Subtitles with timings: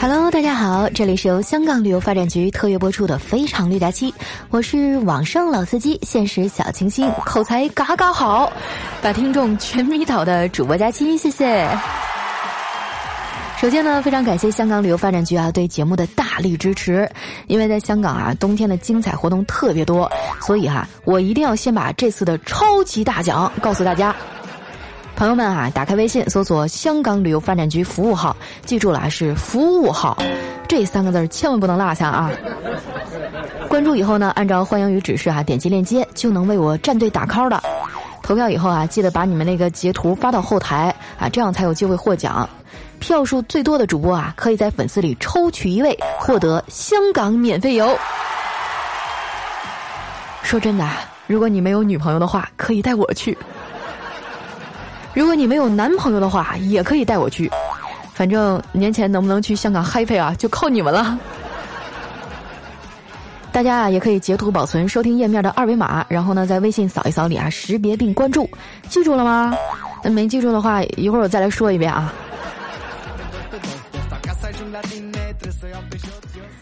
[0.00, 4.10] Hello，大家好，这里是由香港旅游发展局特约播出的《非常绿假期》，
[4.50, 8.50] 我是网上老司机，现实小清新，口才嘎嘎好，
[9.02, 11.68] 把听众全迷倒的主播佳期，谢谢。
[13.58, 17.10] 首先呢，非常感谢香港旅游发展局啊对节目的大力支持，
[17.46, 24.14] 因为在香港啊冬天的精彩活动特别多，所以哈我一定要先把这次的超级大奖告诉大家。
[25.24, 30.18] 朋友们啊，打开微信搜索“香港旅游发展局服务号”，记住了啊是服务号，
[30.68, 32.30] 这三个字千万不能落下啊！
[33.66, 37.58] 关注以后呢，按照欢迎语指示啊，点击链接就能为我战队打 call 的。
[38.22, 42.46] 投票以后啊，记得把你们那个截图发到后台啊，这样才有机会获奖。
[43.00, 47.98] 票数最多的主播啊，可以在粉丝里抽取一位，获得香港免费游。
[50.42, 50.86] 说真的，
[51.26, 53.38] 如果你没有女朋友的话，可以带我去。
[55.14, 57.50] 如果你没有男朋友的话，也可以带我去。
[58.12, 61.18] 反正年前能不能去香港嗨配啊，就靠你们了。
[63.50, 68.50] 大家啊，也可以截图保存收听页面的二维码，然后呢，在微信扫一扫里啊，识别并关注。
[68.88, 69.56] 记住了吗？
[70.02, 72.12] 那没记住的话，一会儿我再来说一遍啊。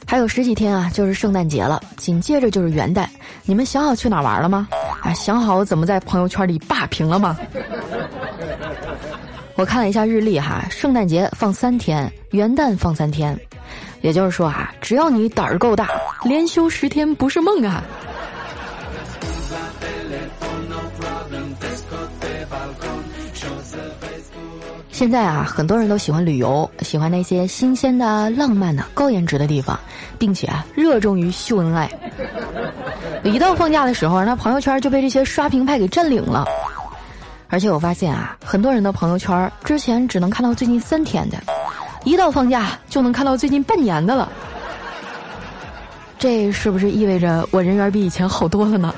[0.07, 3.07] 还有十几天啊，就是圣诞节了，紧接着就是元旦。
[3.45, 4.69] 你们想好去哪玩了吗？
[5.03, 7.37] 啊，想好怎么在朋友圈里霸屏了吗？
[9.55, 13.39] 我看了一下日历哈，圣诞节放三天，元旦放三天，
[14.01, 15.89] 也就是说啊，只要你胆儿够大，
[16.25, 17.85] 连休十天不是梦啊。
[24.91, 29.79] 现在啊，很多人都喜欢旅游，喜欢那些新鲜的、浪漫的、高颜值的地方，
[30.19, 31.91] 并且啊，热衷于秀恩爱。
[33.23, 36.47] 一到放假的时候，那朋友圈就被这些刷屏派给占领了。
[37.53, 41.37] 而且我发现啊，很多人的朋友圈之前只能看到最近三天的，
[42.03, 44.33] 一到放假就能看到最近半年的了。
[46.19, 48.95] 这是不是意味着我人缘比以前好多了呢？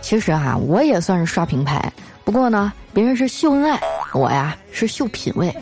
[0.00, 1.92] 其实哈，我也算是刷屏派，
[2.24, 3.78] 不过呢，别人是秀恩爱，
[4.14, 5.54] 我呀是秀品味。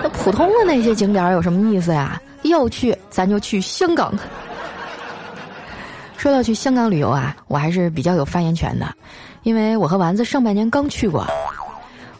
[0.00, 2.22] 那普通的那些景点有什么意思呀？
[2.42, 4.16] 要去咱就去香港。
[6.28, 8.86] 说到去香港旅游啊，我还是比较有发言权的，
[9.44, 11.26] 因为我和丸子上半年刚去过，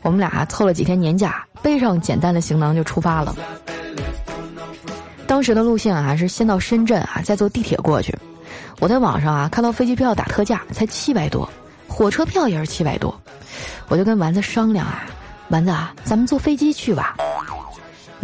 [0.00, 3.36] 我们俩凑了几天年假，背上简单的行囊就出发了。
[5.26, 8.16] 当时的路线啊是先到深圳啊，再坐地铁过去。
[8.80, 11.46] 我在网上啊看到飞机票打特价才七百多，
[11.86, 13.14] 火车票也是七百多，
[13.88, 15.04] 我就跟丸子商量啊，
[15.50, 17.14] 丸子啊，咱们坐飞机去吧。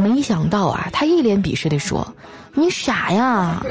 [0.05, 2.07] 没想到啊，他一脸鄙视地说
[2.53, 3.65] ：“你傻呀，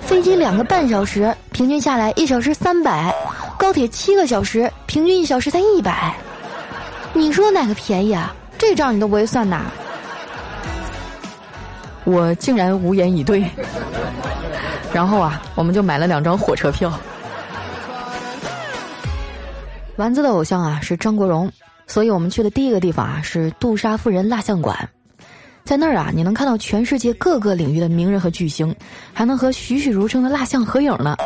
[0.00, 3.14] 飞机两个半小时，平均下来一小时三百，
[3.58, 6.16] 高铁七个小时，平均一小时才一百，
[7.12, 8.34] 你说哪个便宜啊？
[8.56, 9.66] 这账你都不会算呐？”
[12.04, 13.44] 我竟然无言以对。
[14.90, 16.90] 然后啊，我们就买了两张火车票。
[19.96, 21.52] 丸子的偶像啊是张国荣，
[21.86, 24.88] 所以我们去的第一个地方啊是杜莎夫人蜡像馆，
[25.64, 28.74] 在那儿啊你能看到全世界各个领域的名人和巨星，
[29.14, 31.16] 还能和栩栩如生的蜡像合影呢。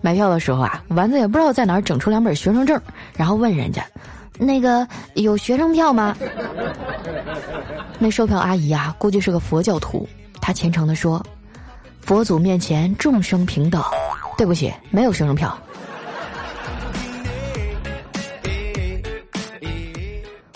[0.00, 2.80] 买票的时候啊，丸子也不知道在哪儿整出两本学生证，
[3.16, 3.84] 然后问人家
[4.38, 6.16] ：“那个有学生票吗？”
[8.00, 10.08] 那售票阿姨啊，估计是个佛教徒，
[10.40, 11.24] 她虔诚的说。
[12.00, 13.80] 佛祖面前众生平等，
[14.36, 15.56] 对不起，没有学生票。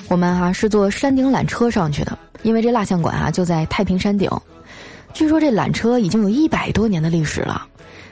[0.09, 4.31] 我们啊是坐山顶缆车上去的，因为这蜡像馆啊就在太平山顶。
[5.13, 7.67] 据说这缆车已经有一百多年的历史了，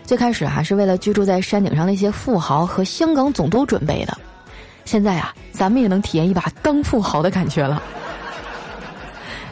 [0.05, 4.17] 最开始啊是为了居住在山顶上那些富豪和香港总督准备的。
[4.85, 7.83] 现在啊，咱们也能体验一把当富豪的感觉了。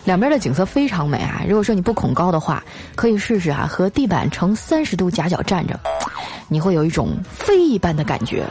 [0.04, 1.42] 两边的景色非常美啊！
[1.46, 2.64] 如果说你不恐高的话，
[2.94, 5.78] 可以试试啊，和地板呈三十度夹角站着，
[6.48, 8.44] 你会有一种飞一般的感觉。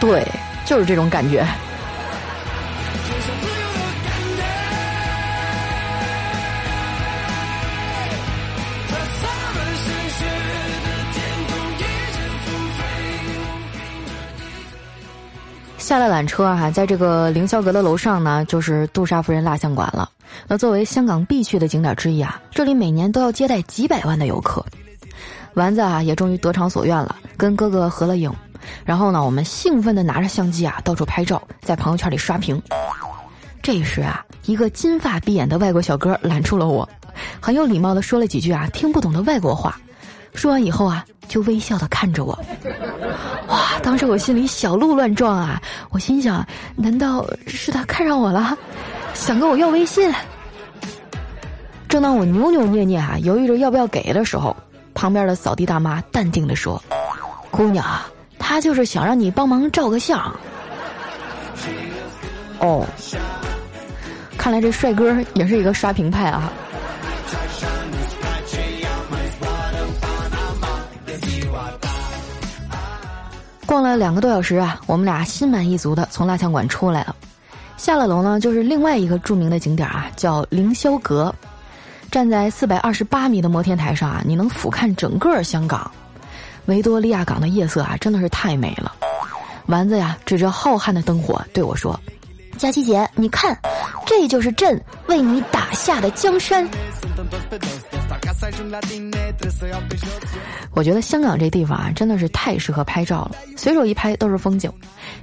[0.00, 0.26] 对，
[0.64, 1.46] 就是这种感觉。
[15.86, 20.10] 下了缆车哈，在这个凌霄阁的楼上呢，就是杜莎夫人蜡像馆了。
[20.48, 24.66] 那作为香港必去的景点之一啊，这里每年都要接待几百万的游客。
[25.54, 28.28] 丸子啊，也终于得偿所愿了，跟哥哥合了影。
[28.84, 32.60] 然后呢，我们兴奋的拿着相机啊，到处拍照，在朋友圈里刷屏。
[33.62, 36.88] 这时啊，一个金发碧眼的外国小哥拦住了我，
[37.40, 39.80] 很有礼貌的说了几句啊听不懂的外国话。
[40.36, 42.38] 说完以后啊，就微笑的看着我。
[43.48, 43.78] 哇！
[43.82, 45.60] 当时我心里小鹿乱撞啊！
[45.90, 46.46] 我心想，
[46.76, 48.56] 难道是他看上我了，
[49.14, 50.12] 想跟我要微信？
[51.88, 54.54] 正当我扭扭捏捏啊，犹豫着要不要给的时候，
[54.92, 56.82] 旁边的扫地大妈淡定的说
[57.50, 57.84] ：“姑娘，
[58.38, 60.20] 他就是想让你帮忙照个相。”
[62.60, 62.84] 哦，
[64.36, 66.52] 看来这帅哥也是一个刷屏派啊。
[73.76, 77.14] 逛了两个多小时啊，我们俩心满意足的从蜡像馆出来了。
[77.76, 81.34] 下了楼呢，就是另外一个著名的景点啊，叫凌霄阁。
[82.10, 85.90] 站在四百二十八米的摩天台上啊，你能俯瞰整个香港。
[86.64, 88.94] 维多利亚港的夜色啊，真的是太美了。
[89.66, 92.00] 丸子呀，指着浩瀚的灯火对我说
[92.56, 93.54] ：“佳琪姐，你看，
[94.06, 96.66] 这就是朕为你打下的江山。”
[100.72, 104.70] 我觉得香港这地方啊，真的是太适合拍照了，随手一拍都是风景。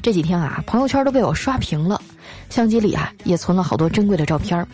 [0.01, 2.01] 这几天啊，朋友圈都被我刷屏了，
[2.49, 4.65] 相机里啊也存了好多珍贵的照片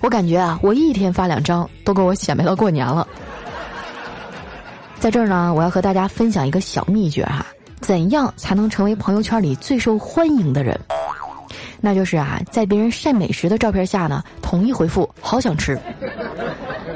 [0.00, 3.06] 我感觉啊，我一天发两张都够我显摆到过年了。
[4.98, 7.46] 在这儿呢，我要和大家分享一个小秘诀哈，
[7.80, 10.78] 怎样才能成为朋友圈里最受欢迎的人？
[11.80, 15.74] 那就是啊，在别人晒美食的照片下呢，统一回复“好想吃”；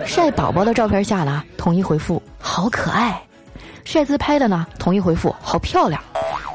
[0.07, 3.11] 晒宝宝的照片下呢，统一回复“好可爱”；
[3.85, 6.01] 晒自拍的呢，统一回复“好漂亮”；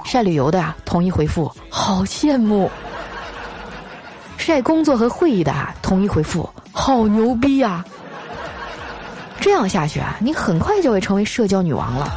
[0.05, 2.67] 晒旅游的啊，统一回复“好羡慕”；
[4.37, 7.83] 晒工作和会议的啊，统一回复“好牛逼呀”。
[9.41, 12.09] 这样下去啊，你很快就会成为社交女王了。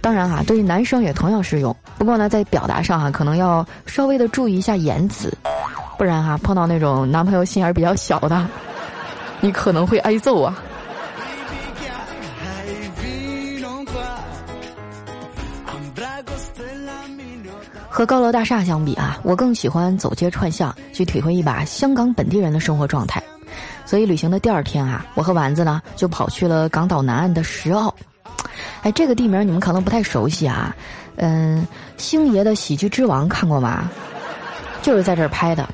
[0.00, 1.74] 当然啊，对于男生也同样适用。
[1.98, 5.32] 不过呢，在表达上哈，可能要稍微的注意一下言辞，
[5.98, 8.46] 不然哈，碰到那种男朋友心眼比较小的，
[9.40, 10.56] 你可能会挨揍啊。
[17.88, 23.22] 和高楼大厦相比啊，我更喜欢走街串巷，去体会一把香港本地人的生活状态。
[23.84, 27.92] 所以旅行的第二天啊，我和丸子呢就跑去了港岛南岸的石澳。
[28.82, 30.74] 哎，这个地名你们可能不太熟悉啊，
[31.16, 31.66] 嗯，
[31.98, 33.90] 星爷的喜剧之王看过吗？
[34.80, 35.68] 就是在这儿拍的，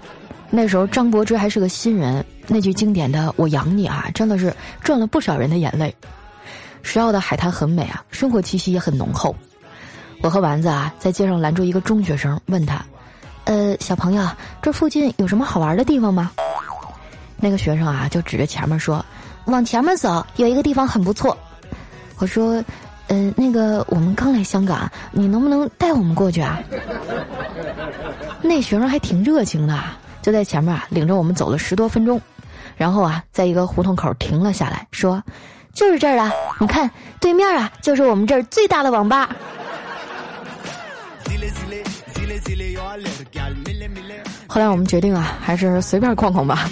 [0.51, 5.95] 那时候张柏芝还是个新人，那句经典的“我养你”啊，真的是赚了不少人的眼泪。
[6.83, 9.35] 石澳的海滩很美啊，生活气息也很浓厚。
[10.23, 12.85] 我和丸子啊，在街上拦住一个中学生，问他
[13.45, 14.25] ：“呃，小朋友，
[14.63, 16.31] 这附近有什么好玩的地方吗？”
[17.39, 19.05] 那个学生啊，就指着前面说
[19.47, 21.37] ：“往前面走，有一个地方很不错。”
[22.19, 22.65] 我说
[23.09, 26.59] ：“嗯，那个我们刚来香港，你能不能带我们过去啊？”
[28.41, 29.79] 那学生还挺热情的，
[30.23, 32.21] 就在前面啊领着我们走了十多分钟，
[32.77, 35.23] 然后啊在一个胡同口停了下来，说
[35.75, 36.91] ：“就是这儿啊，你看
[37.21, 39.35] 对面啊就是我们这儿最大的网吧。”
[44.47, 46.71] 后来我们决定啊，还是随便逛逛吧。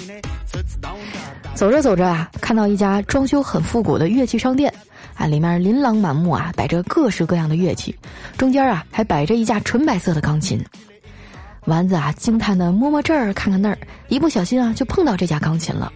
[1.54, 4.72] 走着走着啊，看到一家装修很复古的乐器商店。
[5.16, 7.96] 啊，里面琳琅满目啊，摆着各式各样的乐器，
[8.36, 10.60] 中间啊还摆着一架纯白色的钢琴。
[11.66, 13.78] 丸子啊惊叹的摸摸这儿看看那儿，
[14.08, 15.90] 一不小心啊就碰到这架钢琴了。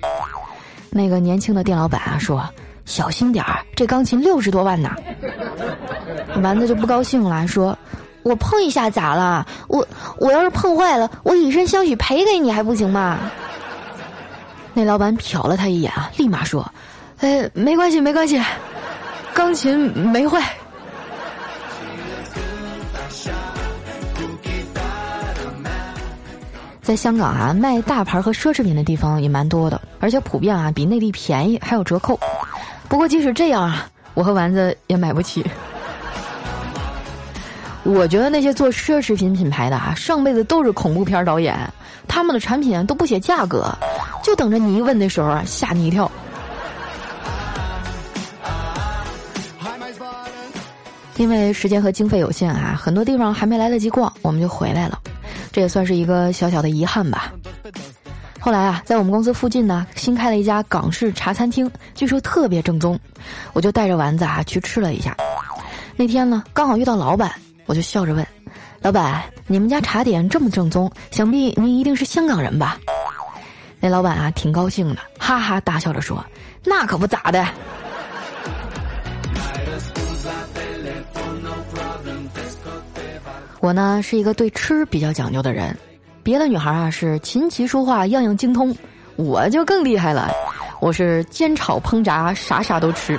[0.90, 2.48] 那个年轻的店老板啊说
[2.86, 4.90] ：“小心点儿，这钢琴六十多万呢。”
[6.42, 7.76] 丸子就不高兴了，说
[8.24, 9.46] ：“我碰一下咋了？
[9.68, 9.86] 我
[10.18, 13.18] 我要是碰坏了，我以身相许赔给你还不行吗？”
[14.72, 16.66] 那老板瞟了他一眼啊，立马说
[17.20, 18.40] ：“哎，没关系，没关系。”
[19.34, 20.42] 钢琴没坏。
[26.88, 32.18] 在香港啊，卖大牌和奢侈品的地方也蛮多的，而且普遍啊比内地便宜，还有折扣。
[32.88, 35.44] 不过即使这样啊，我和丸子也买不起。
[37.82, 41.54] 我觉得那些做奢侈品品牌的啊，上辈子都是恐怖片导演，
[42.08, 43.70] 他们的产品都不写价格，
[44.24, 46.10] 就等着你一问的时候啊，吓你一跳。
[51.18, 54.98] 因为时间和经费有限啊，很多地方还没来得及逛，我们就回来了，
[55.52, 57.32] 这也算是一个小小的遗憾吧。
[58.40, 62.98] 后来啊，在我们公司附近呢，新开了一家港式茶餐厅，据说特别正宗，
[63.52, 65.16] 我就带着丸子啊去吃了一下。
[65.96, 67.32] 那天呢，刚好遇到老板，
[67.66, 68.24] 我就笑着问
[68.80, 72.78] ：“老板，你们家茶点这么正宗，想必您一定是香港人吧？”
[73.80, 76.24] 那老板啊，挺高兴的，哈哈大笑着说
[76.64, 77.44] ：“那可不咋的。”
[83.60, 85.76] 我呢是一个对吃比较讲究的人，
[86.22, 88.74] 别的女孩啊是琴棋书画样样精通，
[89.16, 90.30] 我就更厉害了。
[90.80, 93.18] 我是煎炒烹炸啥啥都吃。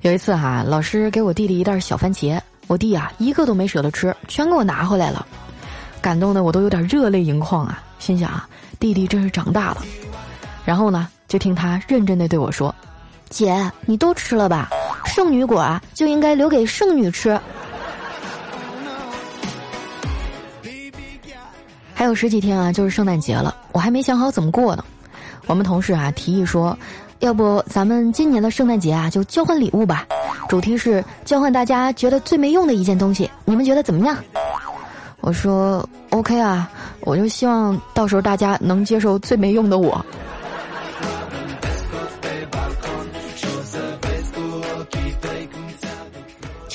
[0.00, 5.24] 有一次哈，老师给我弟弟一袋小番茄，我弟啊一个都没舍得吃，全给我拿回来了，
[6.00, 7.82] 感动的我都有点热泪盈眶啊！
[7.98, 8.48] 心想啊，
[8.78, 9.78] 弟弟真是长大了。
[10.64, 12.74] 然后呢，就听他认真的对我说
[13.30, 14.70] ：“姐，你都吃了吧，
[15.06, 17.38] 圣女果啊就应该留给圣女吃。”
[21.94, 24.84] 还有十几天啊，就是圣诞节了，我还没想好怎么过呢。
[25.46, 26.76] 我们同事啊提议说。
[27.20, 30.06] 要不咱们今年的圣诞节啊，就交换礼物吧，
[30.50, 34.14] 主题是交换大家觉得最没用的一件东西，你们觉得怎么样？
[35.22, 36.70] 我说 OK 啊，
[37.00, 40.04] 我就希望到时候大家能接受最没用的我。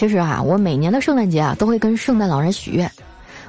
[0.01, 2.91] 其实啊，我每年的圣诞节啊，都会跟圣诞老人许愿。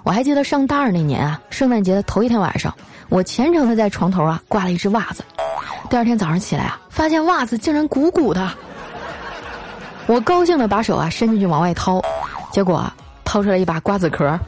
[0.03, 2.77] 我还记得上大二那年啊，圣诞节的头一天晚上，
[3.09, 5.25] 我虔诚的在床头啊挂了一只袜子。
[5.89, 8.51] 第二天早上起来啊，发现袜子竟然鼓鼓的。
[10.07, 12.03] 我高兴的把手啊伸进去往外掏，
[12.51, 12.85] 结果
[13.25, 14.39] 掏出来一把瓜子壳。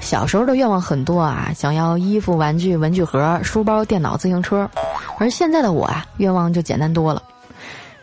[0.00, 4.68] 小时候的愿望很多啊，想要衣服、玩具、文具盒、书包、电脑、自行车，
[5.20, 7.22] 而现在的我啊，愿望就简单多了。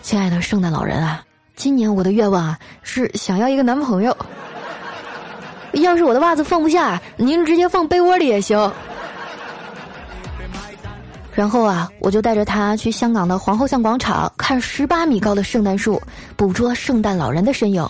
[0.04, 1.24] 亲爱的圣诞老人啊，
[1.56, 4.16] 今年我的愿望啊是想要一个男朋友。
[5.76, 8.72] 要是我的袜子放不下，您直接放被窝里也行。
[11.34, 16.00] 然后啊，我就带着他去香港的皇后像广场看十八米高的圣诞树，
[16.36, 17.86] 捕捉圣诞老人的身影；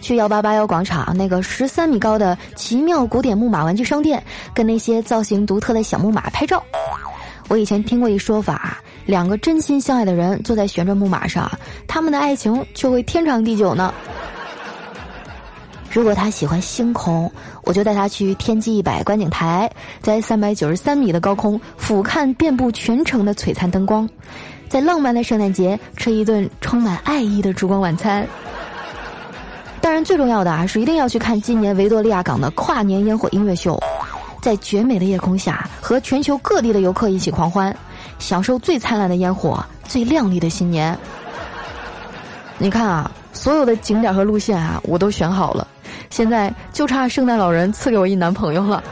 [0.00, 4.22] 去幺八八幺广场那个十三米高的奇妙古典木马玩具商店，
[4.54, 6.62] 跟那些造型独特的小木马拍照。
[7.48, 11.50] 我以前听过一说法，两个真心相爱的人坐在旋转木马上，
[11.86, 13.92] 他们的爱情就会天长地久呢。
[15.90, 17.30] 如果他喜欢星空，
[17.62, 19.70] 我就带他去天际一百观景台，
[20.02, 24.08] 在三百九十三米的高空俯瞰遍布全城的璀璨灯光，
[24.68, 28.26] 在浪漫的圣诞节吃一顿充满爱意的烛光晚餐。
[29.80, 33.78] 当然，最重要的啊是一定要去看今年维多利亚港的跨年烟火音乐秀，
[34.42, 37.76] 在绝美的夜空下和全球各地的游客一起狂欢，
[38.24, 40.98] 享受最灿烂的烟火，最亮丽的新年。
[42.56, 45.68] 你看啊，所有的景点和路线啊，我都选好了。
[46.08, 48.82] 现在就差圣诞老人赐给我一男朋友了。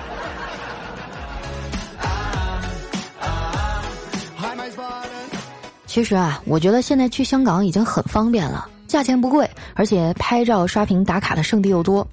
[5.87, 12.07] 其实啊，我觉得现在去香港已经很方便了，价钱不贵，而且拍照刷屏打卡的圣地又多。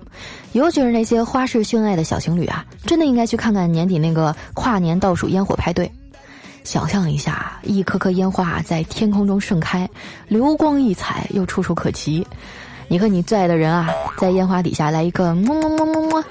[0.54, 5.92] 尤其是那些花式秀恩爱的小情侣啊，真的应该去看看年底那个跨年倒数烟火派对。
[6.70, 9.90] 想象一下，一颗颗烟花在天空中盛开，
[10.28, 12.24] 流光溢彩又触手可及。
[12.88, 16.24] 你和你最爱的人啊，在烟花底下来一个么么么么么，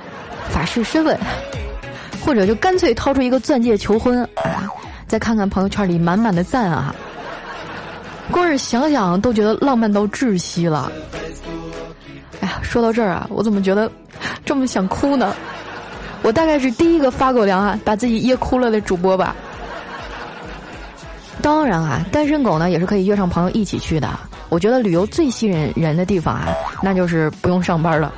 [0.48, 1.18] 法式深吻，
[2.24, 4.70] 或者就干脆掏出一个钻戒求婚啊！
[5.08, 6.94] 再看看朋友圈里满满的赞啊，
[8.30, 10.88] 光是想想都觉得浪漫到窒息了。
[12.40, 13.90] 哎呀，说到这儿啊，我怎么觉得
[14.44, 15.34] 这么想哭呢？
[16.22, 19.34] 我大概是第一个发狗粮啊，把自己噎哭了的主播吧。
[21.48, 24.06] 当然啊，单身狗呢也是可以约上朋友一起去的。
[24.50, 26.46] 我觉得旅游最吸引人的地方啊，
[26.82, 28.12] 那就是不用上班了。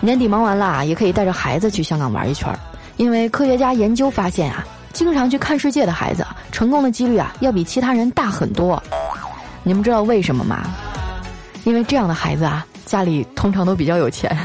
[0.00, 2.58] 年底忙完了，也可以带着孩子去香港玩一圈儿。
[2.96, 8.82] 因为科学家研究发现啊，经常去看世界的孩子，成功的几率啊，要比其他人大很多。
[9.62, 10.64] 你们知道为什么吗？
[11.62, 14.36] 因为这样的孩子啊，家里通常都比较有钱。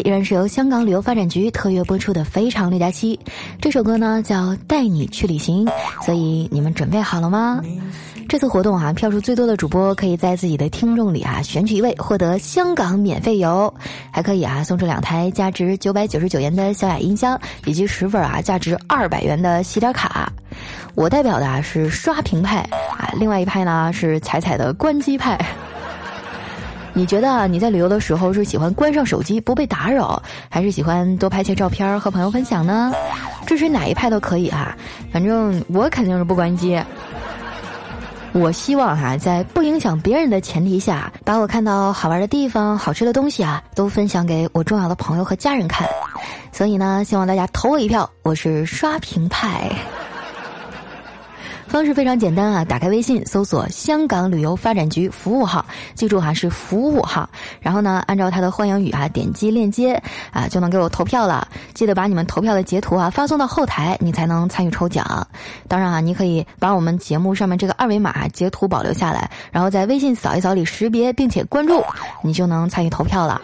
[0.00, 3.16] 依然是由香港旅游发展局特约播出的《非常六加七》。
[3.60, 5.66] 这首歌呢叫《带你去旅行》，
[6.04, 7.60] 所以你们准备好了吗？
[8.28, 13.72] 这次活动啊，票数最多的主播可以在自己的听众里啊选取一位，获得香港免费游，
[14.12, 20.32] 还可以啊送出两台价值九百九十九元的小雅音箱，以及十份啊价值二百元的喜点卡。
[20.94, 22.58] 我代表的啊是刷屏派
[22.96, 25.36] 啊，另外一派呢是彩彩的关机派。
[27.00, 32.92] 你觉得你在旅游的时候是喜欢关上手机不被打扰，还是喜欢多拍些照片和朋友分享呢？
[33.46, 34.76] 支持哪一派都可以哈，
[35.10, 36.78] 反正我肯定是不关机。
[38.32, 45.88] 我希望哈，在不影响别人的前提下，把我看到好玩的地方、好吃的东西啊，都分享给我重要的朋友和家人看。
[46.52, 49.70] 所以呢，希望大家投我一票，我是刷屏派。
[51.70, 59.94] 方式非常简单啊，打开微信搜索“香港旅游发展局服务号”，记住哈是服务号，然后呢按照它的欢迎语啊点击链接
[60.32, 61.46] 啊就能给我投票了。
[61.72, 65.24] 记得把你们投票的截图啊发送到后台，你才能参与抽奖。
[65.68, 71.80] 当然啊，你可以把我们节目上面这个二维码截图保留下来，然后在微信扫一扫里识别并且关注，
[72.20, 73.40] 你就能参与投票了。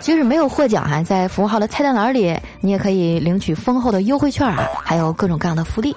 [0.00, 5.94] 即使没有获奖哈，在服务号的菜单栏里，你也可以领取丰厚的优惠券啊，还有各种各样的福利。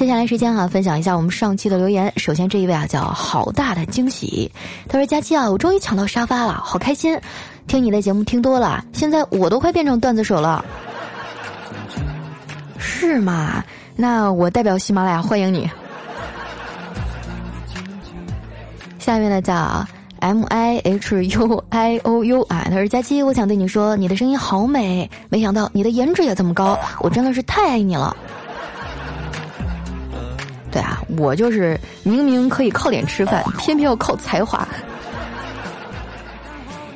[0.00, 2.10] 接下来时间啊，分享一下我们上期的留言。
[2.16, 4.50] 首先这一位啊，叫好大的惊喜，
[4.88, 7.20] 他说：“佳期啊，我终于抢到沙发了，好开心！
[7.66, 10.64] 听你的节目听多了，现在我都快变成段子手了，
[12.78, 13.62] 是吗？
[13.94, 15.68] 那我代表喜马拉雅欢迎你。”
[18.98, 19.86] 下面呢叫。
[20.20, 28.14] M I H U I O U 啊，他说佳期，我想对你说，你的声音好美，没想到你的颜值也这么高，我真的是太爱你了。
[31.18, 34.66] 我就是明明可以靠脸吃饭，偏偏要靠才华。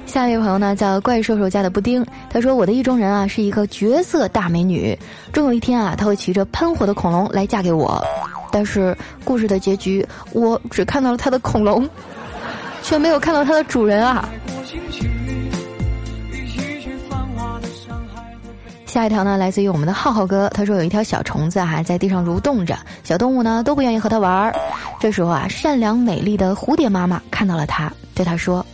[0.07, 4.97] 下一位朋友呢叫怪兽兽家的布丁，他说我的意中人啊是一个绝色大美女，
[5.33, 8.03] 终有一天啊，她会骑着喷火的恐龙来嫁给我，
[8.53, 11.89] 但是故事的结局，我只看到了他的恐龙。
[12.83, 14.29] 却没有看到它的主人啊！
[18.95, 24.55] 下一条呢，来自于我们的浩浩哥，他说有一条小虫子还在地上蠕动着，小动物呢都不愿意和它玩儿。
[25.01, 28.65] 这时候啊，善良美丽的蝴蝶妈妈看到了它，对他说：“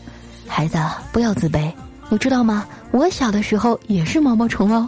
[0.47, 0.79] 孩子，
[1.11, 1.73] 不要自卑，
[2.11, 2.67] 你知道吗？
[2.91, 4.87] 我小的时候也是毛毛虫哦。”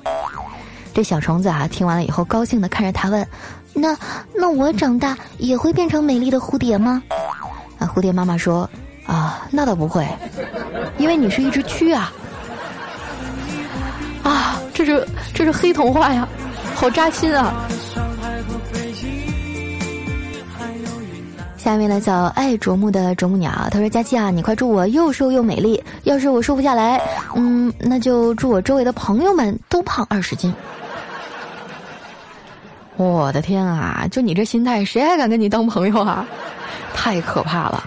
[0.92, 3.26] 这小虫子啊，听完了以后，高兴的看着他问
[3.72, 3.96] ：“那
[4.34, 7.02] 那我长大也会变成美丽的蝴蝶吗？”
[7.80, 8.68] 啊，蝴蝶妈妈说。
[9.04, 10.06] 啊，那倒不会，
[10.96, 12.12] 因为你是一只蛆啊！
[14.22, 16.26] 啊，这是这是黑童话呀，
[16.74, 17.52] 好扎心啊！
[21.56, 25.82] 下面呢叫爱啄木的啄木鸟，他说：“佳期啊，你快祝我又瘦又美丽。
[26.02, 27.00] 要是我瘦不下来，
[27.36, 30.52] 嗯，那就祝我周围的朋友们都胖二十斤。”
[32.96, 36.26] 我的天啊，就你这心态，谁还敢跟你当朋友啊？
[36.94, 37.84] 太可怕了！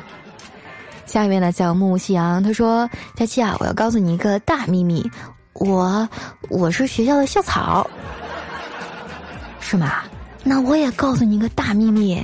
[1.06, 5.10] 下一位呢叫木木夕阳，他说：“佳期啊，我要告诉你一个大秘密，
[5.56, 6.08] 我
[6.50, 7.89] 我是学校的校草，
[9.60, 10.04] 是吗？
[10.44, 12.22] 那我也告诉你一个大秘密，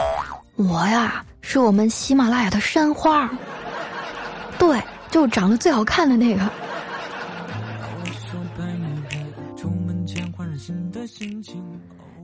[0.55, 3.29] 我呀是我们喜马拉雅的山花，
[4.59, 6.47] 对，就长得最好看的那个。”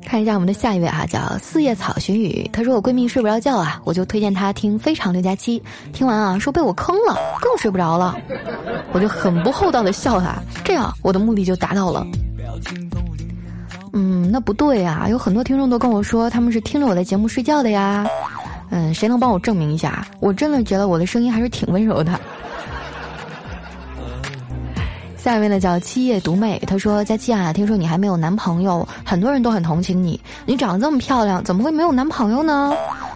[0.08, 2.50] 看一下我们的下一位啊，叫四叶草寻雨。
[2.54, 5.60] 她说我闺蜜睡不着觉啊，我就推荐她听《非常六加七》。
[5.92, 8.18] 听完啊，说被我坑了，更睡不着了。
[8.94, 12.08] 我就很不厚道的笑她，这样我的目的就达到了。
[13.92, 18.08] 嗯，那不对呀，有很多听众都跟我说他们是听着我的节目睡觉的呀。
[18.70, 20.08] 嗯，谁能帮我证明一下？
[20.22, 22.18] 我真的觉得我的声音还是挺温柔的。
[25.28, 30.18] 下一位呢叫七叶独美，她说：“佳期啊，听说你还没有男朋友，很多人都很同情你。
[30.46, 32.74] 你长得这么漂亮，怎么会没有男朋友呢？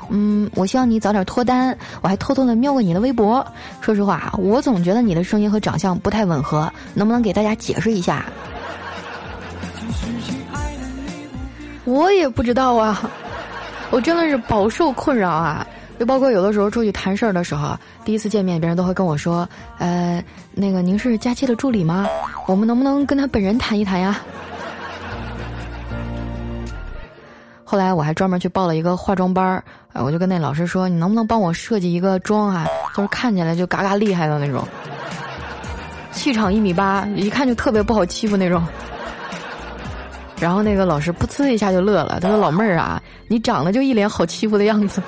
[0.10, 1.74] 嗯，我希望你早点脱单。
[2.02, 3.48] 我还偷偷的瞄过你的微博。
[3.80, 8.26] 说实话，我总觉得你的声音和长相不太吻合，能不能给大家解释一下？
[11.86, 13.10] 我也不知道啊，
[13.90, 15.66] 我真的是饱受困扰啊。”
[16.02, 20.20] 就包括有的时候出去谈事儿的时候，第一次见面，别人都会跟我说：“呃，
[20.52, 22.08] 那个您是佳期的助理吗？
[22.48, 24.20] 我们能不能跟他本人谈一谈呀？”
[27.64, 32.66] 后来我还专门去报了一个化妆班儿，我就跟那老师说：“你能不能帮我设计一个妆啊？
[32.96, 34.68] 就是看起来就嘎嘎厉害的那种，
[36.12, 38.66] 气场一米八，一看就特别不好欺负那种。”
[40.42, 45.00] 然后那个老师噗呲一下就乐了，他说：“老妹儿啊，你长得就一脸好欺负的样子。”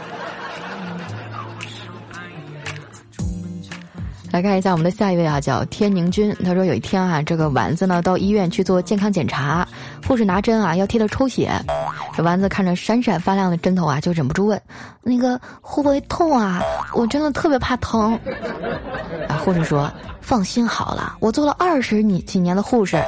[4.34, 6.36] 来看一下我们的下一位啊，叫天宁君。
[6.44, 9.64] 他说有一天啊，这个丸子呢到医院去做健康检查，
[10.08, 11.52] 护士拿针啊要替他抽血。
[12.18, 14.60] 这丸子看着闪闪发亮的针头啊，就忍不住问
[15.04, 16.60] ：“那个会不会痛啊？
[16.96, 18.20] 我真的特别怕疼。”
[19.30, 19.88] 啊，护士说
[20.20, 23.00] ：“放心好了，我做了二十你几年的护士。”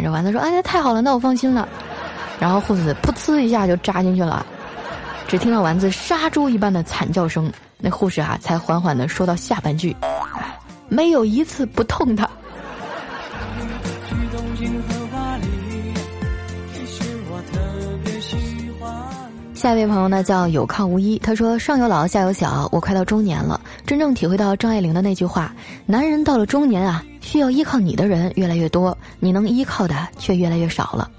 [0.00, 1.68] 这丸子说：“哎呀，太好了，那我放心了。”
[2.38, 4.46] 然后护士噗呲一下就扎进去了，
[5.26, 9.96] 只听到丸子杀猪一般的惨叫声，那护士啊才缓缓的说到下半句。
[10.88, 12.28] 没有一次不痛的。
[19.54, 25.52] 下一位朋友呢叫有靠无依，他说上有老下有小，我快到中年了，真正体会到张爱玲的那句话：
[25.84, 31.10] 男人到了中年啊，需要依靠你的人越来越多，你能依靠的却越来越少了。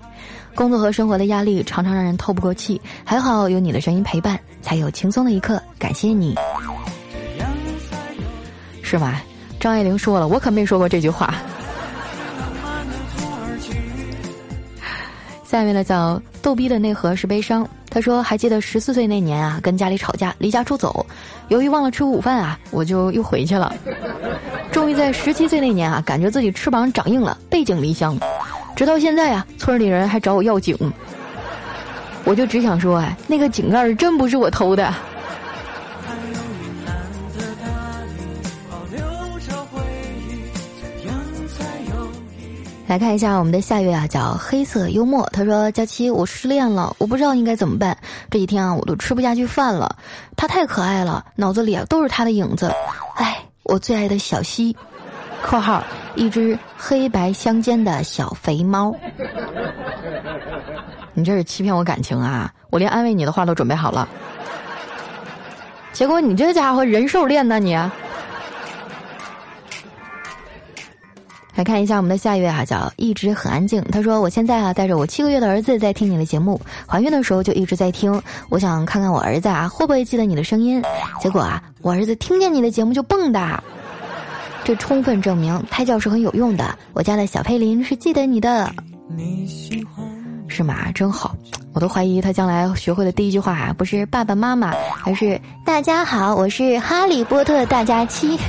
[0.55, 5.61] 工作和生活的压力常常让人透不过气，还好有你的声音陪伴，才有轻松的一刻。
[5.77, 6.33] 感谢你，
[8.81, 9.19] 是吗？
[9.59, 11.33] 张爱玲说了，我可没说过这句话。
[15.43, 17.67] 下面呢叫逗逼的内核是悲伤。
[17.89, 21.03] 他说还记得十四岁那年啊，跟家里吵架，离家出走，
[21.47, 23.73] 由于忘了吃午饭啊，我就又回去了。
[24.71, 28.15] 终于在十七岁那年啊，感觉自己翅膀长硬了，背井离乡。
[28.75, 30.77] 直到现在啊，村里人还找我要井，
[32.23, 34.93] 我就只想说，哎，那个井盖真不是我偷的。
[42.89, 45.29] 来看一下我们的下月啊，叫黑色幽默。
[45.31, 47.95] 他说：“佳期，我失恋了，我不知道应该怎么办。
[48.31, 49.95] 这几天啊，我都吃不下去饭了。
[50.35, 52.73] 他太可爱了，脑子里啊都是他的影子。
[53.13, 54.75] 哎，我最爱的小溪
[55.45, 55.83] （括号
[56.15, 58.91] 一只黑白相间的小肥猫）。
[61.13, 62.51] 你这是欺骗我感情啊！
[62.71, 64.09] 我连安慰你的话都准备好了，
[65.93, 67.77] 结果你这家伙人兽恋呢你。”
[71.59, 73.83] 来看一下我们的下一位啊，叫一直很安静。
[73.91, 78.09] 他说：“我现在啊带着我七个月的儿子在听你的节目，怀孕的时候就一直在听。
[78.47, 80.81] 我想看看我儿子啊会不会记得你的声音。
[81.19, 83.61] 结果啊，我儿子听见你的节目就蹦哒，
[84.63, 86.73] 这充分证明胎教是很有用的。
[86.93, 88.73] 我家的小佩林是记得你的，
[89.13, 90.07] 你喜欢
[90.47, 90.89] 是吗？
[90.93, 91.35] 真好，
[91.73, 94.73] 我都怀疑他将来学会的第一句话啊不是爸爸妈妈，
[95.05, 98.39] 而是大家好，我是哈利波特大家期。”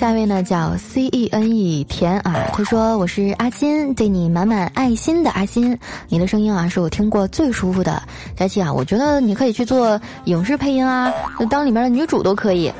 [0.00, 8.02] 下一位呢叫 C E N E 甜啊，他说我是阿金，对你满满爱心的阿金，你的声音啊是我听过最舒服的。
[8.34, 11.12] 佳琪啊，我觉得你可以去做影视配音啊，
[11.50, 12.72] 当里面的女主都可以，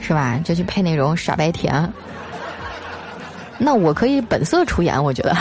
[0.00, 0.40] 是吧？
[0.42, 1.92] 就去配那种傻白甜。
[3.58, 5.36] 那我可以本色出演，我觉得。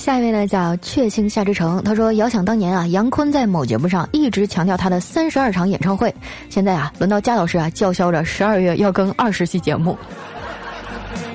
[0.00, 6.12] 下一位呢叫确信夏之城，他说：“遥想当年啊，杨坤在某节目上一直强调他的三十二场演唱会，
[6.48, 9.98] 现在啊，轮到佳老师啊叫嚣着十二月要更二十期节目，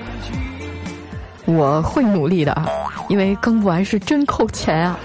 [1.45, 2.67] 我会努力的啊，
[3.07, 4.99] 因为更不完是真扣钱啊。”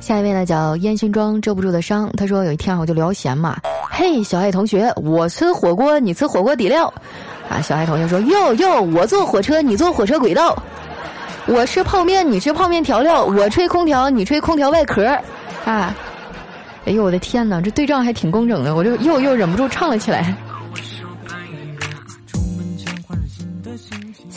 [0.00, 3.58] 下一位呢叫烟熏妆遮不住的伤，他说：“有一天啊，我就聊闲嘛，
[3.98, 6.94] 嘿，小爱同学，我吃火锅，你吃火锅底料。”
[7.50, 10.54] 啊，小爱同学说：“哟哟，我坐火车，你坐火车轨道；
[11.46, 15.04] 我吃泡面，你吃泡面调料；我吹空调，你吹空调外壳。”
[15.66, 15.92] 啊，
[16.86, 20.32] 哎呦我的天哪，这对仗还挺工整的，我就又又忍不住唱了起来。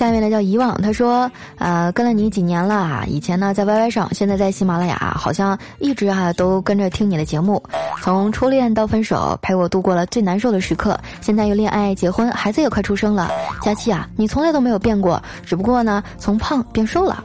[0.01, 7.61] 下面呢叫遗忘，他说，呃，跟了你几年了啊，以前呢在 YY 上，现在在喜马拉雅，好像一直哈都跟着听你的节目，
[8.01, 13.29] 从初恋到分手，陪我度过了最难受的时刻，现在又恋爱结婚，孩子也快出生了。
[13.61, 17.23] 佳期啊，你从来都没有变过，只不过呢从胖变瘦了。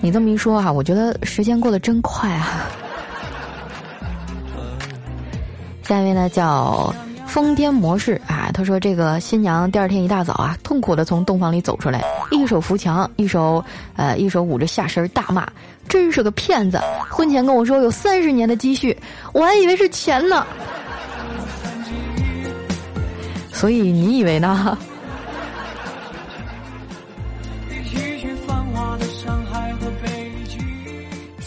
[0.00, 2.70] 你这么一说啊，我觉得时间过得真快啊。
[5.84, 6.90] 下一位呢叫。
[7.30, 8.50] 疯癫模式啊！
[8.52, 13.64] 他说：“这个新娘第二天一大早啊，痛苦的从洞房里走出来，一手扶墙，一手
[13.94, 15.46] 呃，一手捂着下身大骂，
[15.88, 16.80] 真是个骗子！
[17.08, 18.96] 婚前跟我说有三十年的积蓄，
[19.32, 20.44] 我还以为是钱呢。
[23.52, 24.76] 所以你以为呢？”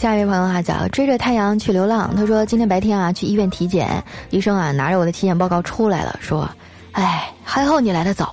[0.04, 6.46] 下一位朋友哈叫追着太阳去流浪，他说今天白天啊去医院体检，医生啊拿着我的体检报告出来了，说，
[6.92, 8.30] 哎还好你来的早，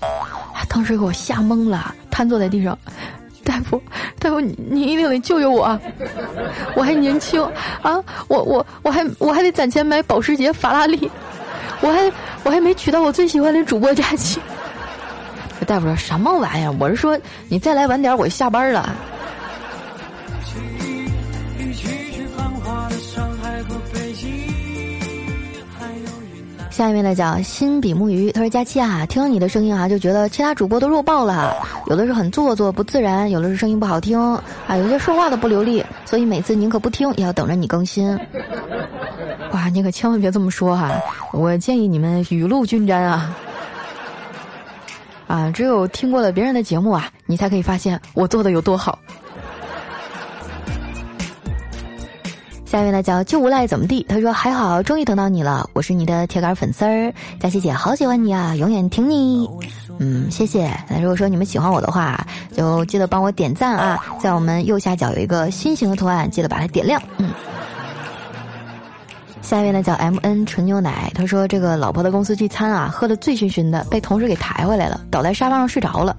[0.67, 2.77] 当时给我吓懵了，瘫坐在地上，
[3.45, 3.81] 大夫
[4.19, 5.79] 大夫你你一定得救救我，
[6.75, 7.41] 我还年轻
[7.81, 11.09] 啊我我我还我还得攒钱买保时捷法拉利，
[11.79, 12.11] 我还
[12.43, 14.41] 我还没娶到我最喜欢的主播佳琪，
[15.65, 16.75] 大夫说什么玩意儿？
[16.81, 18.93] 我是说你再来晚点我就下班了。
[26.81, 34.19] 下一位呢叫心比目鱼，他说：“佳期啊，听你的声音啊，就觉得其他主播都弱爆了，有的是很做作不自然，有的是声音不好听，
[34.65, 38.19] 啊，有些说话都不流利，所以每次宁可不听，也要等着你更新。
[39.53, 40.91] 哇，你可千万别这么说哈，
[41.33, 43.37] 我建议你们雨露均沾啊，
[45.27, 48.97] 啊，只有听过了别人的节目啊，你才可以发现我做的有多好。”
[52.71, 54.05] 下一位呢叫就无赖怎么地？
[54.07, 59.45] 他说还好，终于等到你了，我是你的铁杆粉丝儿，佳琪姐好喜欢你啊，永远挺你。
[59.99, 60.71] 嗯，谢谢。
[60.87, 67.01] 那如果说你们喜欢我的话，就记得帮我点赞啊，在我们右下角有一个心形的图案，记得把它点亮。
[67.17, 67.29] 嗯。
[69.51, 76.15] 下一位呢叫 M N 纯牛奶，他说这个老婆的公司聚餐啊，喝得醉醺醺的，被同事给抬回来了，倒在沙发上睡着了。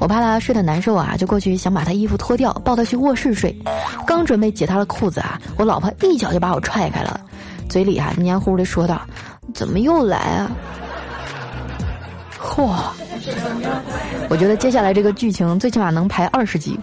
[0.00, 3.56] 我怕他睡得难受啊，就过去想把他衣服脱掉，抱他去卧室睡。
[4.04, 7.20] 刚准备解他的裤子啊，我老婆一脚就把我踹开了，
[7.68, 9.00] 嘴里啊黏糊的说道
[9.54, 10.50] ：“怎么又来啊？”
[12.42, 12.74] 嚯！
[14.28, 16.76] 我觉得接下来这个剧情最起码能排二十集。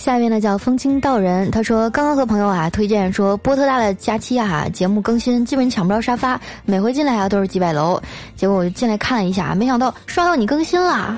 [0.00, 8.00] 下面呢叫风清道人，他说刚刚和朋友啊推荐说波特大的假期啊节目更新基本抢不着沙发，每回进来啊都是几百楼，
[8.34, 11.14] 结果我就进来看了一下，没想到刷到你更新了，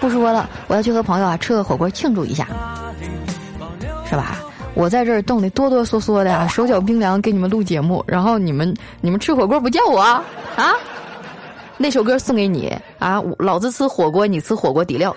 [0.00, 2.48] 不说了，我要去和朋友啊吃个火锅庆祝一下，
[4.04, 4.36] 是吧？
[4.74, 10.24] 我在这儿冻得哆哆嗦嗦的啊，手脚冰凉，给你们录节目，然后你们你们吃火锅不叫我啊？
[11.76, 15.14] 那首歌送给你啊，老子吃火锅，你吃火锅底料。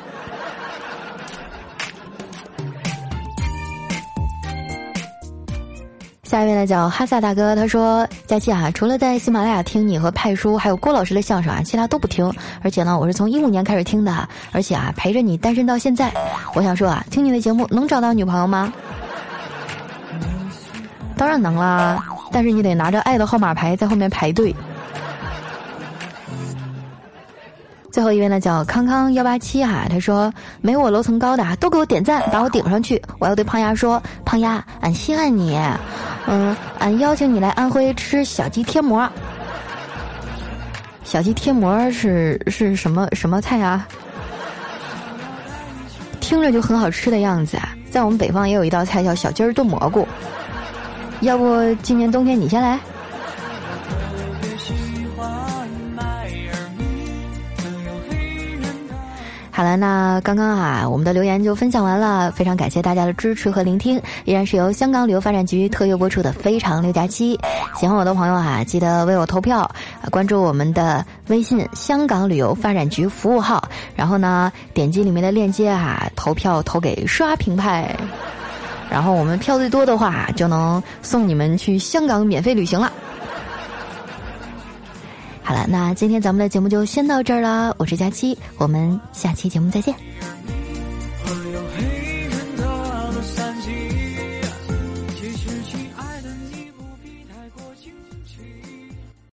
[6.32, 12.34] 下一位呢叫哈萨大哥，他说：“佳期啊，除了在喜马拉雅听你和派叔还有郭老师的相声啊，其他都不听。
[12.62, 16.10] 而且呢，我是从一五年开始听的，而且啊，陪着你单身到现在。
[16.54, 18.72] 我想说啊，听你的节目能找到女朋友吗？
[21.18, 24.56] 当然能啦，但是你得拿着爱的号码牌在后面排队。”
[27.92, 33.02] 最后一位呢叫康康幺八七哈，他说没我楼层高的都给我点赞，把我顶上去。
[33.20, 35.60] 我要对胖丫说，胖丫，俺稀罕你，
[36.26, 39.08] 嗯，俺邀请你来安徽吃小鸡贴膜。
[41.04, 43.86] 小鸡贴膜是是什么什么菜啊？
[46.22, 47.76] 听着就很好吃的样子啊！
[47.90, 50.08] 在我们北方也有一道菜叫小鸡儿炖蘑菇，
[51.20, 52.80] 要不今年冬天你先来？
[59.62, 67.38] 好了，那刚刚啊，我们的留言就分享完了，非常感谢大家的支持和聆听，依然是由香港旅游发展局特约播出的《非常六加七》。
[67.80, 69.70] 喜欢我的朋友啊，记得为我投票，
[70.10, 73.64] 关注我们的微信“香港旅游发展局”服务号，
[73.96, 77.96] 然后呢，点击里面的链接啊，投票投给刷屏派，
[78.90, 82.92] 然后我们票最多的话，就能送你们去香港免费旅行了。
[85.52, 87.76] 好了，那今天咱们的节目就先到这儿了。
[87.78, 89.94] 我是佳期，我们下期节目再见。